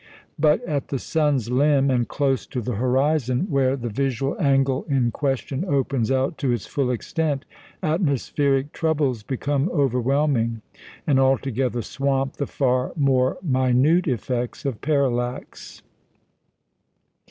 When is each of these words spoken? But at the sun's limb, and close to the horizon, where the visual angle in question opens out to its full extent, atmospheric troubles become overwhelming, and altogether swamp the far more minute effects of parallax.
But 0.39 0.63
at 0.65 0.87
the 0.87 0.97
sun's 0.97 1.51
limb, 1.51 1.91
and 1.91 2.07
close 2.07 2.47
to 2.47 2.59
the 2.59 2.73
horizon, 2.77 3.41
where 3.51 3.75
the 3.77 3.87
visual 3.91 4.35
angle 4.41 4.83
in 4.89 5.11
question 5.11 5.63
opens 5.63 6.09
out 6.09 6.39
to 6.39 6.51
its 6.51 6.65
full 6.65 6.89
extent, 6.89 7.45
atmospheric 7.83 8.71
troubles 8.73 9.21
become 9.21 9.69
overwhelming, 9.69 10.63
and 11.05 11.19
altogether 11.19 11.83
swamp 11.83 12.37
the 12.37 12.47
far 12.47 12.93
more 12.95 13.37
minute 13.43 14.07
effects 14.07 14.65
of 14.65 14.81
parallax. 14.81 15.83